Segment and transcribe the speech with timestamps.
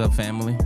[0.00, 0.56] Up, family?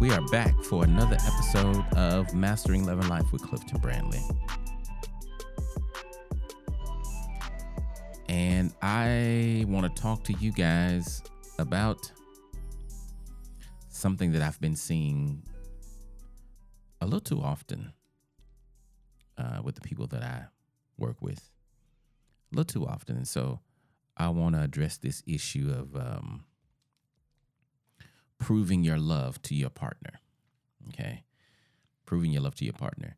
[0.00, 4.22] We are back for another episode of Mastering Love and Life with Clifton Brandley.
[8.30, 11.22] And I want to talk to you guys
[11.58, 12.10] about
[13.90, 15.42] something that I've been seeing
[17.02, 17.92] a little too often
[19.36, 20.44] uh, with the people that I
[20.96, 21.50] work with.
[22.52, 23.16] A little too often.
[23.16, 23.60] And so
[24.16, 26.44] I want to address this issue of um,
[28.38, 30.20] proving your love to your partner.
[30.88, 31.24] Okay.
[32.06, 33.16] Proving your love to your partner.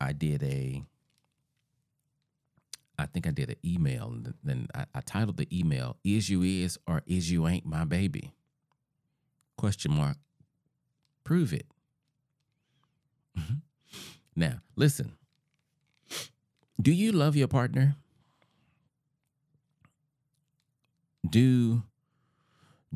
[0.00, 0.84] I did a,
[2.98, 6.42] I think I did an email, and then I, I titled the email, Is You
[6.42, 8.34] Is or Is You Ain't My Baby?
[9.56, 10.18] Question mark.
[11.24, 11.66] Prove it.
[13.38, 13.54] Mm-hmm.
[14.34, 15.12] now, listen.
[16.80, 17.96] Do you love your partner?
[21.28, 21.82] Do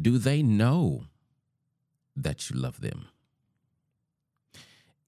[0.01, 1.05] do they know
[2.23, 3.09] that you love them?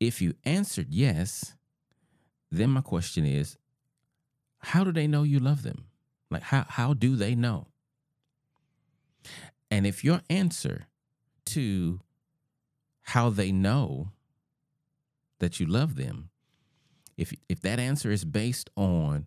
[0.01, 1.55] If you answered yes,
[2.51, 3.57] then my question is
[4.59, 5.85] how do they know you love them?
[6.31, 7.69] Like how how do they know?
[9.71, 10.87] And if your answer
[11.47, 12.01] to
[13.03, 14.13] how they know
[15.39, 16.31] that you love them,
[17.17, 19.27] if if that answer is based on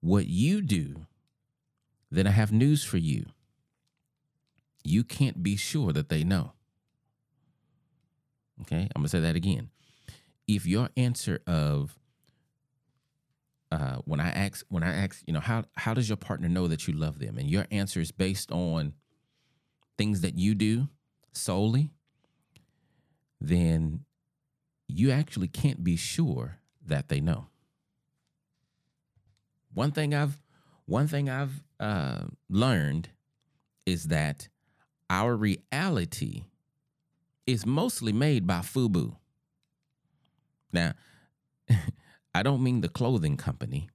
[0.00, 1.06] what you do,
[2.10, 3.26] then I have news for you.
[4.82, 6.52] You can't be sure that they know.
[8.62, 9.70] Okay, I'm gonna say that again.
[10.46, 11.96] If your answer of
[13.72, 16.68] uh, when I ask when I ask, you know, how how does your partner know
[16.68, 17.38] that you love them?
[17.38, 18.94] And your answer is based on
[19.96, 20.88] things that you do
[21.32, 21.90] solely,
[23.40, 24.04] then
[24.88, 27.46] you actually can't be sure that they know.
[29.72, 30.42] One thing I've
[30.86, 33.10] one thing I've uh, learned
[33.86, 34.48] is that
[35.08, 36.44] our reality
[37.50, 39.16] is mostly made by FUBU.
[40.72, 40.92] Now,
[42.34, 43.88] I don't mean the clothing company,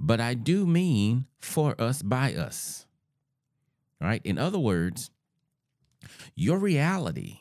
[0.00, 2.86] but I do mean for us by us.
[4.00, 4.20] Right?
[4.24, 5.10] In other words,
[6.34, 7.40] your reality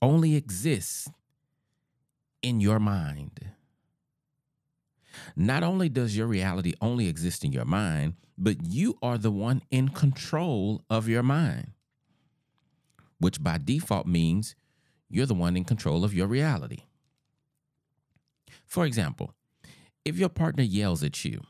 [0.00, 1.08] only exists
[2.42, 3.50] in your mind.
[5.34, 9.62] Not only does your reality only exist in your mind, but you are the one
[9.70, 11.72] in control of your mind,
[13.18, 14.54] which by default means
[15.08, 16.84] you're the one in control of your reality.
[18.66, 19.32] For example,
[20.04, 21.42] if your partner yells at you,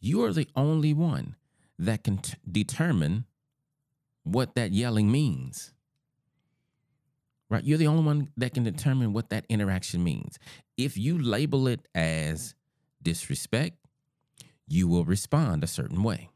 [0.00, 1.36] you are the only one
[1.78, 3.24] that can t- determine
[4.22, 5.72] what that yelling means.
[7.50, 7.64] Right?
[7.64, 10.38] You're the only one that can determine what that interaction means.
[10.76, 12.54] If you label it as
[13.02, 13.78] disrespect,
[14.66, 16.28] you will respond a certain way.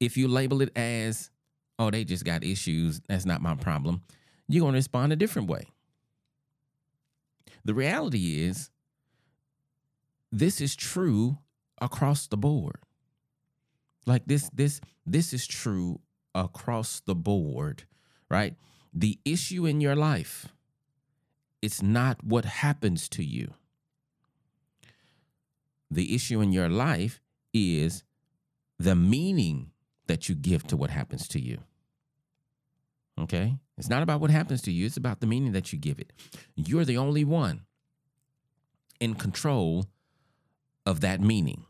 [0.00, 1.30] If you label it as,
[1.78, 4.02] oh, they just got issues, that's not my problem,
[4.48, 5.68] you're going to respond a different way.
[7.64, 8.70] The reality is,
[10.32, 11.38] this is true
[11.80, 12.78] across the board.
[14.06, 16.00] Like this, this, this is true
[16.34, 17.84] across the board,
[18.30, 18.54] right?
[18.92, 20.48] The issue in your life,
[21.60, 23.54] it's not what happens to you.
[25.90, 27.20] The issue in your life
[27.52, 28.04] is
[28.78, 29.70] the meaning
[30.06, 31.58] that you give to what happens to you.
[33.18, 33.58] Okay?
[33.76, 36.12] It's not about what happens to you, it's about the meaning that you give it.
[36.54, 37.62] You're the only one
[39.00, 39.86] in control
[40.86, 41.64] of that meaning.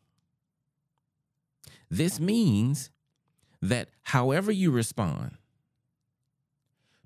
[1.90, 2.90] This means
[3.60, 5.36] that however you respond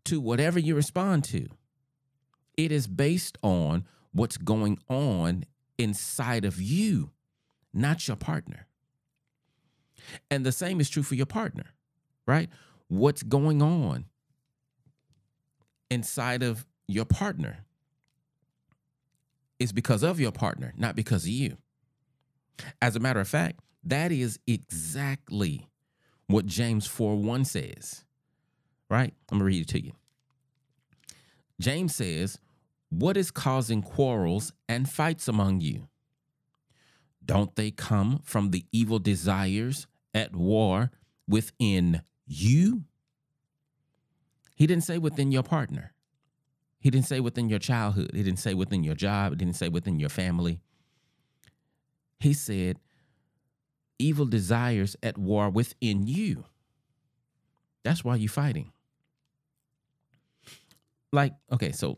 [0.05, 1.49] to whatever you respond to,
[2.57, 5.45] it is based on what's going on
[5.79, 7.11] inside of you,
[7.73, 8.67] not your partner.
[10.31, 11.67] And the same is true for your partner,
[12.27, 12.51] right?
[12.89, 14.07] What's going on
[15.93, 17.59] inside of your partner
[19.59, 21.57] is because of your partner, not because of you.
[22.81, 25.69] As a matter of fact, that is exactly
[26.27, 28.05] what James 4 1 says,
[28.89, 29.13] right?
[29.31, 29.93] I'm going to read it to you.
[31.61, 32.39] James says,
[32.91, 35.89] What is causing quarrels and fights among you?
[37.25, 40.91] Don't they come from the evil desires at war
[41.29, 42.85] within you?
[44.63, 45.93] He didn't say within your partner.
[46.79, 48.13] He didn't say within your childhood.
[48.15, 49.33] He didn't say within your job.
[49.33, 50.61] He didn't say within your family.
[52.21, 52.79] He said
[53.99, 56.45] evil desires at war within you.
[57.83, 58.71] That's why you're fighting.
[61.11, 61.97] Like, okay, so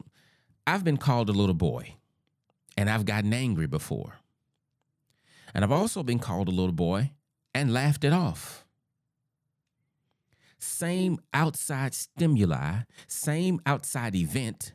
[0.66, 1.96] I've been called a little boy
[2.78, 4.20] and I've gotten angry before.
[5.52, 7.10] And I've also been called a little boy
[7.54, 8.63] and laughed it off.
[10.64, 14.72] Same outside stimuli, same outside event,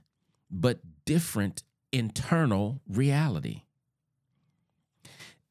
[0.49, 3.63] but different internal reality.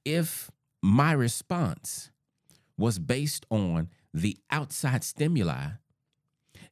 [0.04, 0.50] If
[0.82, 2.10] my response
[2.78, 5.70] was based on the outside stimuli,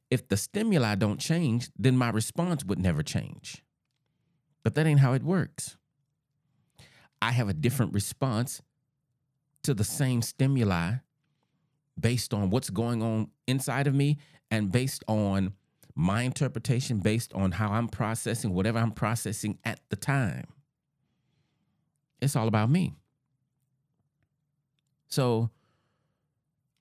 [0.09, 3.63] if the stimuli don't change, then my response would never change.
[4.63, 5.77] But that ain't how it works.
[7.21, 8.61] I have a different response
[9.63, 10.95] to the same stimuli
[11.99, 14.17] based on what's going on inside of me
[14.51, 15.53] and based on
[15.95, 20.45] my interpretation, based on how I'm processing whatever I'm processing at the time.
[22.21, 22.93] It's all about me.
[25.07, 25.49] So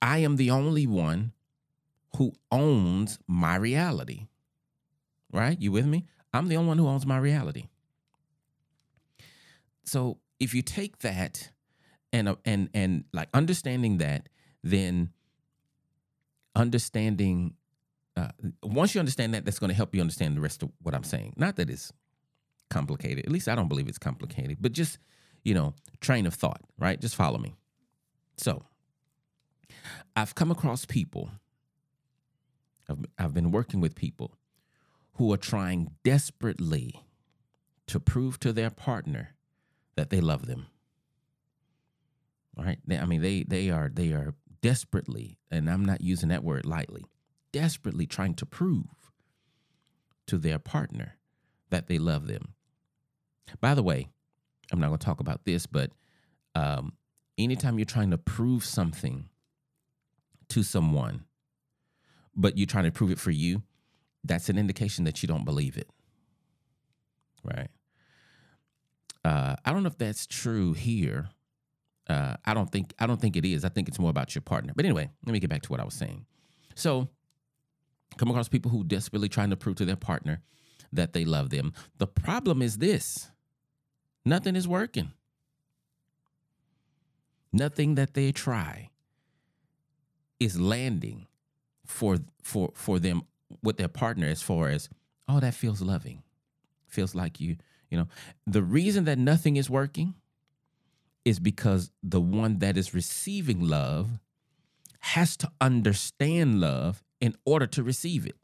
[0.02, 1.32] I am the only one
[2.16, 4.26] who owns my reality.
[5.32, 5.60] Right?
[5.60, 6.06] You with me?
[6.32, 7.66] I'm the only one who owns my reality.
[9.84, 11.50] So if you take that
[12.12, 14.28] and and and like understanding that,
[14.70, 15.10] then
[16.54, 17.54] understanding
[18.16, 18.28] uh,
[18.62, 21.04] once you understand that, that's going to help you understand the rest of what I'm
[21.04, 21.34] saying.
[21.36, 21.92] Not that it's
[22.70, 23.26] complicated.
[23.26, 24.98] At least I don't believe it's complicated, but just
[25.46, 27.00] you know, train of thought, right?
[27.00, 27.54] Just follow me.
[28.36, 28.64] So,
[30.16, 31.30] I've come across people.
[32.90, 34.32] I've, I've been working with people
[35.12, 37.04] who are trying desperately
[37.86, 39.36] to prove to their partner
[39.94, 40.66] that they love them.
[42.56, 42.80] Right?
[42.90, 44.34] I mean, they they are they are
[44.66, 47.04] desperately, and I'm not using that word lightly,
[47.52, 49.12] desperately trying to prove
[50.26, 51.14] to their partner
[51.70, 52.54] that they love them.
[53.60, 54.08] By the way,
[54.72, 55.92] I'm not going to talk about this, but
[56.56, 56.94] um,
[57.38, 59.28] anytime you're trying to prove something
[60.48, 61.26] to someone,
[62.34, 63.62] but you're trying to prove it for you,
[64.24, 65.88] that's an indication that you don't believe it.
[67.44, 67.68] Right.
[69.24, 71.28] Uh, I don't know if that's true here.
[72.08, 73.64] Uh, I don't think I don't think it is.
[73.64, 74.73] I think it's more about your partner.
[74.75, 76.25] But anyway, let me get back to what I was saying.
[76.75, 77.08] So,
[78.17, 80.43] come across people who desperately trying to prove to their partner
[80.93, 81.73] that they love them.
[81.99, 83.31] The problem is this:
[84.25, 85.12] nothing is working.
[87.53, 88.91] Nothing that they try
[90.38, 91.26] is landing
[91.85, 93.23] for for for them
[93.62, 94.88] with their partner as far as
[95.29, 96.23] oh that feels loving
[96.88, 97.56] feels like you
[97.91, 98.09] you know,
[98.47, 100.14] the reason that nothing is working
[101.26, 104.20] is because the one that is receiving love
[105.00, 108.37] has to understand love in order to receive it.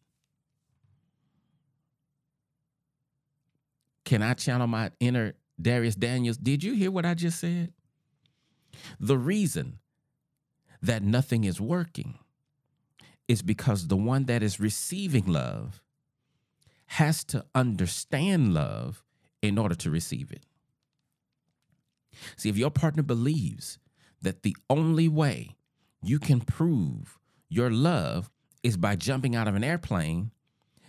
[4.05, 6.37] Can I channel my inner Dharius Daniels?
[6.37, 7.73] Did you hear what I just said?
[8.99, 9.79] The reason
[10.83, 12.19] that nothing is working
[13.29, 15.81] is because the one that is receiving love
[16.87, 19.05] has to understand love
[19.41, 20.43] in order to receive it.
[22.37, 23.79] See, if your partner believes
[24.21, 25.57] that the only way
[26.03, 27.19] you can prove
[27.49, 28.31] your love
[28.63, 30.31] is by jumping out of an airplane,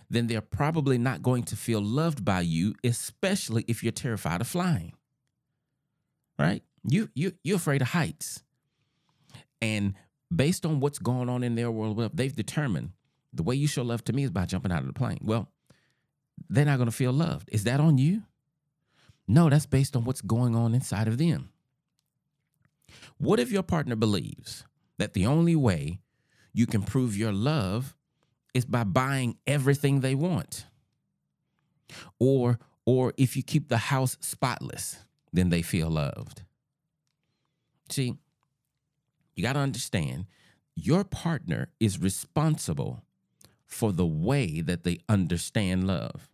[0.08, 4.46] then they're probably not going to feel loved by you, especially if you're terrified of
[4.46, 4.92] flying.
[6.38, 6.62] Right?
[6.82, 8.42] You you you're afraid of heights.
[9.60, 9.94] And
[10.34, 12.90] based on what's going on in their world, they've determined
[13.32, 15.20] the way you show love to me is by jumping out of the plane.
[15.22, 15.48] Well,
[16.48, 17.48] they're not going to feel loved.
[17.52, 18.22] Is that on you?
[19.26, 21.50] No, that's based on what's going on inside of them.
[23.18, 24.64] What if your partner believes
[24.98, 26.00] that the only way
[26.52, 27.94] you can prove your love
[28.52, 30.66] is by buying everything they want?
[32.18, 34.98] Or or if you keep the house spotless,
[35.32, 36.42] then they feel loved.
[37.88, 38.14] See,
[39.34, 40.26] you got to understand
[40.74, 43.02] your partner is responsible
[43.66, 46.28] for the way that they understand love.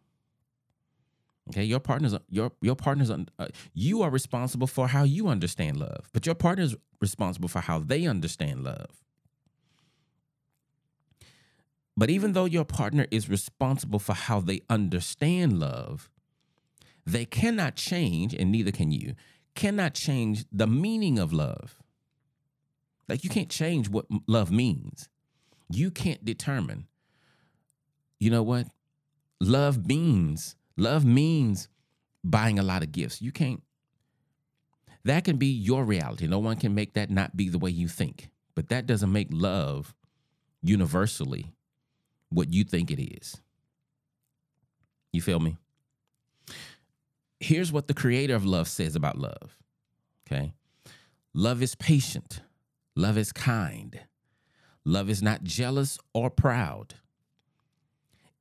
[1.50, 6.08] Okay, your partner's your your partner's uh, you are responsible for how you understand love,
[6.12, 9.02] but your partner's responsible for how they understand love.
[11.96, 16.08] But even though your partner is responsible for how they understand love,
[17.04, 19.14] they cannot change, and neither can you,
[19.56, 21.76] cannot change the meaning of love.
[23.08, 25.08] Like you can't change what love means.
[25.68, 26.86] You can't determine.
[28.20, 28.68] You know what?
[29.40, 31.68] Love means Love means
[32.24, 33.20] buying a lot of gifts.
[33.20, 33.62] You can't,
[35.04, 36.26] that can be your reality.
[36.26, 38.30] No one can make that not be the way you think.
[38.54, 39.94] But that doesn't make love
[40.62, 41.52] universally
[42.30, 43.42] what you think it is.
[45.12, 45.58] You feel me?
[47.40, 49.58] Here's what the creator of love says about love.
[50.26, 50.54] Okay.
[51.34, 52.40] Love is patient.
[52.96, 54.00] Love is kind.
[54.86, 56.94] Love is not jealous or proud.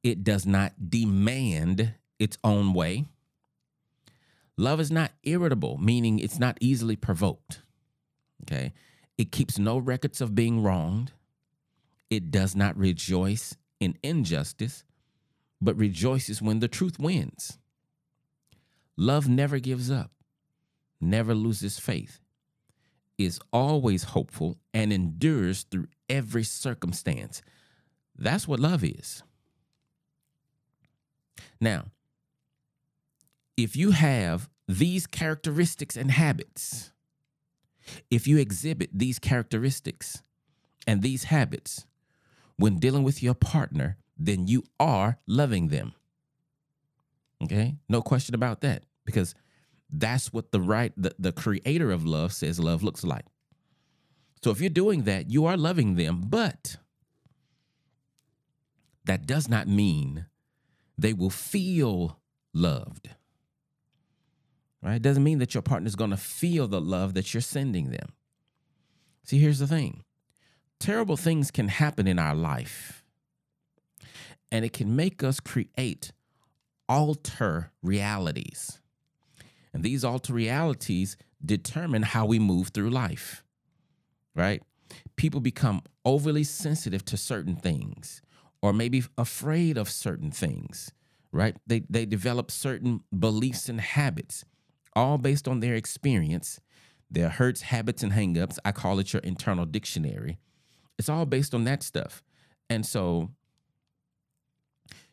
[0.04, 3.06] It does not demand its own way.
[4.58, 7.62] Love is not irritable, meaning it's not easily provoked.
[8.44, 8.74] Okay.
[9.18, 11.12] It keeps no records of being wronged.
[12.10, 14.84] It does not rejoice in injustice,
[15.62, 17.58] but rejoices when the truth wins.
[18.98, 20.12] Love never gives up,
[21.00, 22.20] never loses faith,
[23.18, 27.42] is always hopeful, and endures through every circumstance.
[28.18, 29.24] That's what love is.
[31.62, 31.86] Now,
[33.64, 36.92] if you have these characteristics and habits,
[38.10, 40.24] if you exhibit these characteristics
[40.88, 41.86] and these habits
[42.58, 45.94] when dealing with your partner, then you are loving them.
[47.44, 47.76] Okay?
[47.88, 49.34] No question about that because
[49.90, 53.26] that's what the right the, the creator of love says love looks like.
[54.44, 56.78] So if you're doing that, you are loving them, but
[59.06, 60.28] that does not mean
[60.98, 62.20] they will feel
[62.54, 63.10] loved.
[64.82, 64.96] Right?
[64.96, 67.90] It doesn't mean that your partner is going to feel the love that you're sending
[67.90, 68.14] them.
[69.24, 70.04] See, here's the thing
[70.80, 73.04] terrible things can happen in our life,
[74.52, 76.12] and it can make us create
[76.88, 78.80] alter realities.
[79.74, 83.44] And these alter realities determine how we move through life,
[84.36, 84.64] right?
[85.16, 88.22] People become overly sensitive to certain things
[88.62, 90.92] or maybe afraid of certain things,
[91.32, 91.56] right?
[91.68, 94.44] They, they develop certain beliefs and habits,
[95.00, 96.60] all based on their experience,
[97.10, 98.60] their hurts, habits, and hangups.
[98.66, 100.38] I call it your internal dictionary.
[100.98, 102.22] It's all based on that stuff.
[102.70, 103.30] And so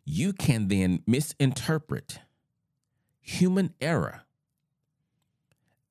[0.04, 2.18] you can then misinterpret
[3.20, 4.22] human error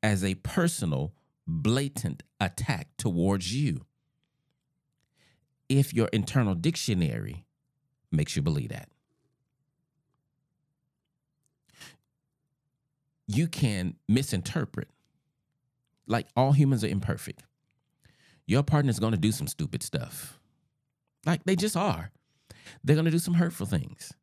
[0.03, 1.13] as a personal,
[1.47, 3.85] blatant attack towards you
[5.69, 7.45] if your internal dictionary
[8.11, 8.89] makes you believe that.
[13.27, 14.89] You can misinterpret.
[16.07, 17.43] Like all humans are imperfect.
[18.45, 20.39] Your partner's going to do some stupid stuff.
[21.25, 22.11] Like they just are.
[22.83, 24.13] They're going to do some hurtful things.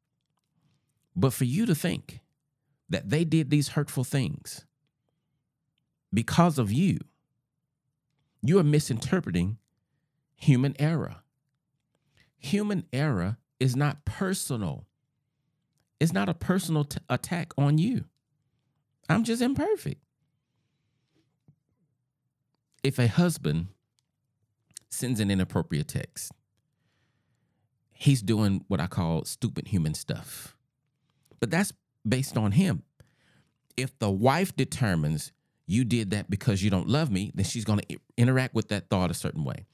[1.17, 2.21] But for you to think
[2.89, 4.65] that they did these hurtful things
[6.13, 6.99] because of you,
[8.43, 9.59] you are misinterpreting
[10.35, 11.17] human error.
[12.39, 14.87] Human error is not personal.
[16.01, 18.05] It's not a personal t- attack on you.
[19.09, 20.01] I'm just imperfect.
[22.83, 23.69] If a husband
[24.91, 26.33] sends an inappropriate text,
[27.93, 30.57] he's doing what I call stupid human stuff.
[31.41, 31.73] But that's
[32.07, 32.83] based on him.
[33.77, 35.33] If the wife determines
[35.67, 38.91] you did that because you don't love me, then she's going to interact with that
[38.91, 39.67] thought a certain way.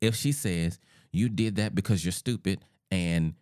[0.00, 0.78] If she says
[1.12, 2.60] you did that because you're stupid
[2.90, 3.34] and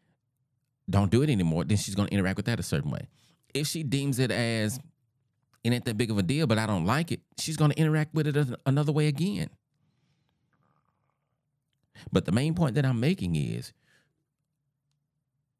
[0.91, 3.09] don't do it anymore, then she's going to interact with that a certain way.
[3.55, 4.79] If she deems it as
[5.65, 7.79] it ain't that big of a deal, but I don't like it, she's going to
[7.79, 9.51] interact with it another way again.
[12.11, 13.73] But the main point that I'm making is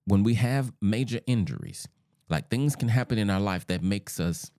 [0.07, 1.87] when we have major injuries,
[2.29, 4.51] like things can happen in our life that makes us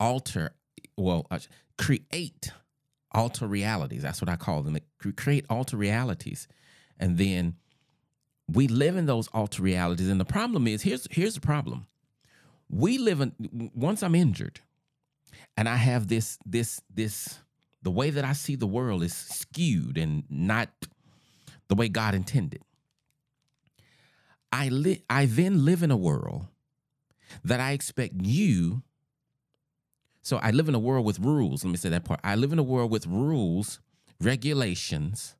[0.00, 0.54] alter,
[0.96, 1.38] well, uh,
[1.78, 2.50] create
[3.12, 4.02] alter realities.
[4.02, 4.76] That's what I call them.
[5.16, 6.48] Create alter realities.
[6.98, 7.54] And then
[8.48, 10.08] we live in those alter realities.
[10.08, 11.86] And the problem is here's here's the problem.
[12.74, 14.60] We live in once I'm injured
[15.56, 17.38] and I have this this this
[17.82, 20.70] the way that I see the world is skewed and not
[21.68, 22.62] the way God intended.
[24.50, 26.46] I li- I then live in a world
[27.44, 28.82] that I expect you
[30.22, 31.64] so I live in a world with rules.
[31.64, 32.18] Let me say that part.
[32.24, 33.78] I live in a world with rules,
[34.20, 35.36] regulations,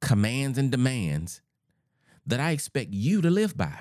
[0.00, 1.40] commands and demands
[2.26, 3.78] that I expect you to live by.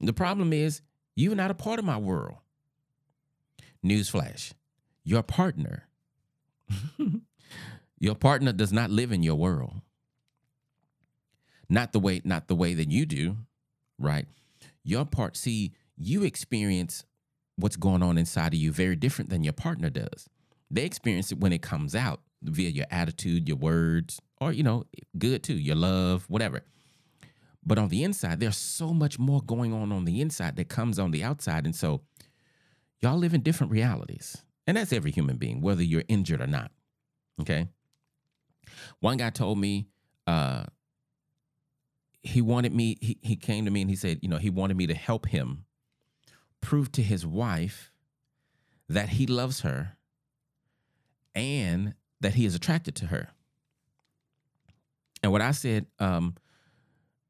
[0.00, 0.82] The problem is,
[1.14, 2.36] you're not a part of my world.
[3.84, 4.52] Newsflash
[5.06, 5.86] your partner,
[8.00, 9.80] your partner does not live in your world.
[11.68, 13.36] Not the way, not the way that you do,
[13.98, 14.26] right?
[14.82, 17.04] Your part, see, you experience
[17.54, 20.28] what's going on inside of you very different than your partner does.
[20.70, 24.84] They experience it when it comes out via your attitude, your words, or you know,
[25.16, 26.62] good too, your love, whatever.
[27.66, 30.98] But on the inside, there's so much more going on on the inside that comes
[30.98, 32.02] on the outside, and so
[33.00, 36.70] y'all live in different realities, and that's every human being, whether you're injured or not.
[37.40, 37.68] Okay.
[39.00, 39.88] One guy told me
[40.26, 40.64] uh,
[42.22, 42.96] he wanted me.
[43.00, 45.26] He he came to me and he said, you know, he wanted me to help
[45.26, 45.64] him
[46.60, 47.92] prove to his wife
[48.88, 49.96] that he loves her
[51.34, 53.28] and that he is attracted to her.
[55.22, 56.34] And what I said, um,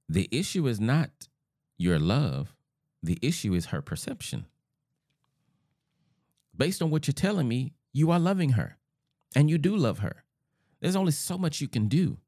[0.08, 1.10] the issue is not
[1.76, 2.54] your love,
[3.02, 4.46] the issue is her perception.
[6.56, 8.78] Based on what you're telling me, you are loving her
[9.34, 10.24] and you do love her.
[10.80, 12.18] There's only so much you can do.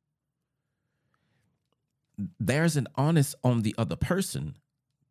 [2.39, 4.57] There's an honest on the other person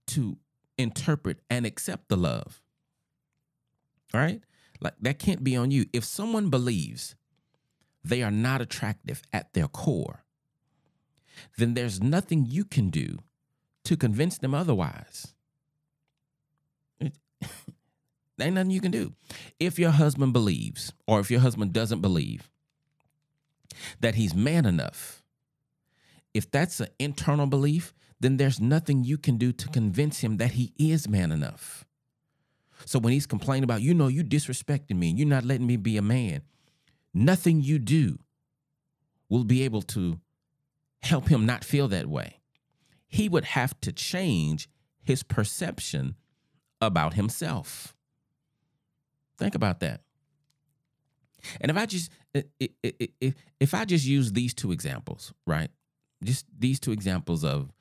[0.08, 0.38] to
[0.78, 2.62] interpret and accept the love.
[4.14, 4.42] All right?
[4.80, 5.86] Like that can't be on you.
[5.94, 7.16] If someone believes
[8.04, 10.24] they are not attractive at their core,
[11.58, 13.18] then there's nothing you can do
[13.86, 15.34] to convince them otherwise.
[17.02, 19.14] Ain't nothing you can do.
[19.60, 22.50] If your husband believes, or if your husband doesn't believe
[24.00, 25.24] that he's man enough,
[26.34, 30.52] if that's an internal belief, then there's nothing you can do to convince him that
[30.52, 31.86] he is man enough.
[32.86, 35.78] So when he's complaining about, you know, you disrespecting me and you're not letting me
[35.78, 36.42] be a man,
[37.14, 38.20] nothing you do
[39.30, 40.20] will be able to
[41.02, 42.40] help him not feel that way.
[43.08, 44.70] He would have to change
[45.02, 46.16] his perception
[46.82, 47.96] about himself.
[49.38, 50.02] Think about that.
[51.62, 55.70] And if I just if if I just use these two examples, right?
[56.24, 57.72] Just these two examples of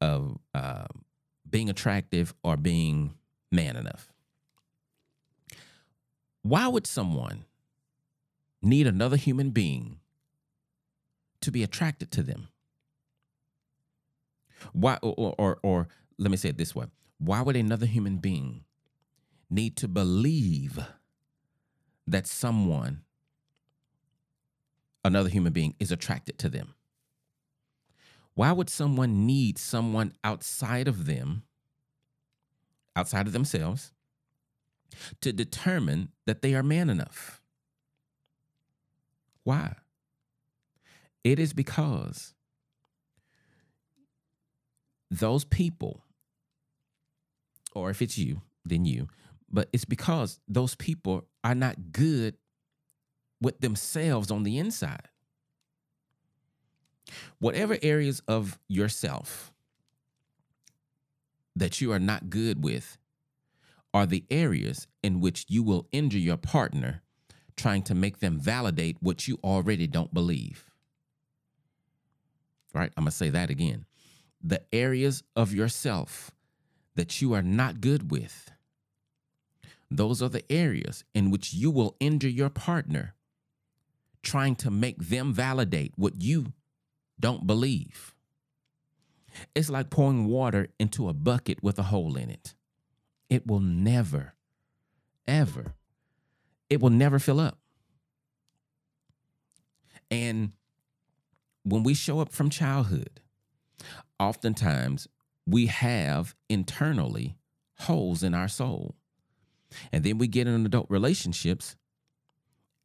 [0.00, 0.86] of uh,
[1.48, 3.14] being attractive or being
[3.50, 4.12] man enough.
[6.42, 7.44] Why would someone
[8.60, 10.00] need another human being
[11.40, 12.48] to be attracted to them?
[14.72, 16.86] Why, or, or, or let me say it this way
[17.18, 18.64] why would another human being
[19.50, 20.78] need to believe
[22.06, 23.02] that someone,
[25.04, 26.74] another human being, is attracted to them?
[28.34, 31.44] Why would someone need someone outside of them,
[32.96, 33.92] outside of themselves,
[35.20, 37.40] to determine that they are man enough?
[39.44, 39.76] Why?
[41.22, 42.34] It is because
[45.10, 46.02] those people,
[47.74, 49.08] or if it's you, then you,
[49.50, 52.36] but it's because those people are not good
[53.40, 55.08] with themselves on the inside.
[57.38, 59.52] Whatever areas of yourself
[61.54, 62.98] that you are not good with
[63.92, 67.02] are the areas in which you will injure your partner
[67.56, 70.70] trying to make them validate what you already don't believe.
[72.72, 72.90] Right?
[72.96, 73.84] I'm going to say that again.
[74.46, 76.30] The areas of yourself
[76.96, 78.50] that you are not good with,
[79.90, 83.14] those are the areas in which you will injure your partner
[84.22, 86.52] trying to make them validate what you
[87.18, 88.14] don't believe.
[89.54, 92.54] It's like pouring water into a bucket with a hole in it.
[93.28, 94.34] It will never,
[95.26, 95.74] ever,
[96.68, 97.58] it will never fill up.
[100.10, 100.52] And
[101.64, 103.20] when we show up from childhood,
[104.18, 105.08] oftentimes
[105.46, 107.36] we have internally
[107.80, 108.94] holes in our soul.
[109.92, 111.76] And then we get in adult relationships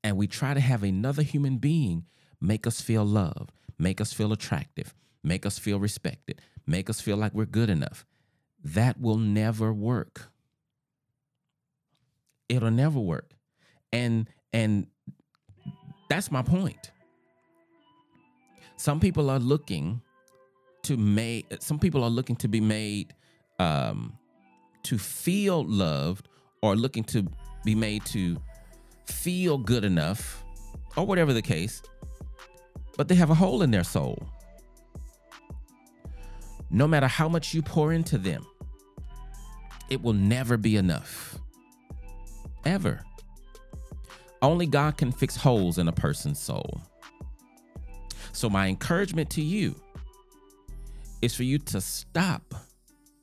[0.04, 2.06] and we try to have another human being
[2.42, 7.18] make us feel loved, make us feel attractive, make us feel respected, make us feel
[7.18, 8.06] like we're good enough.
[8.64, 10.32] That will never work.
[12.48, 13.34] It'll never work.
[13.92, 14.88] And and
[16.10, 16.92] that's my point.
[18.78, 20.02] Some people are looking
[20.90, 23.14] to make some people are looking to be made
[23.60, 24.18] um
[24.84, 26.28] to feel loved
[26.62, 27.26] or looking to
[27.64, 28.38] be made to
[29.06, 30.44] feel good enough
[30.98, 31.82] or whatever the case
[33.00, 34.22] but they have a hole in their soul.
[36.70, 38.46] No matter how much you pour into them,
[39.90, 41.40] it will never be enough.
[42.66, 43.00] Ever.
[44.42, 46.82] Only God can fix holes in a person's soul.
[48.34, 49.82] So, my encouragement to you
[51.22, 52.54] is for you to stop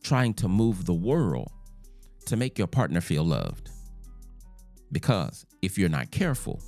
[0.03, 1.51] trying to move the world
[2.27, 3.71] to make your partner feel loved.
[4.93, 6.63] Because if you're not careful,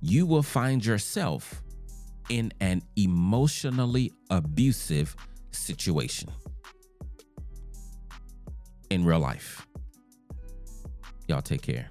[0.00, 1.62] you will find yourself
[2.28, 5.14] in an emotionally abusive
[5.50, 6.30] situation
[8.90, 9.66] in real life.
[11.28, 11.88] Y'all take care.